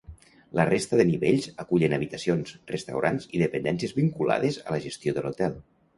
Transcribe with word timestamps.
La 0.59 0.63
resta 0.69 0.97
de 1.01 1.05
nivells 1.09 1.45
acullen 1.65 1.93
habitacions, 1.99 2.55
restaurants 2.73 3.29
i 3.39 3.43
dependències 3.45 3.95
vinculades 3.99 4.59
a 4.65 4.77
la 4.77 4.81
gestió 4.87 5.19
de 5.21 5.27
l'hotel. 5.29 5.55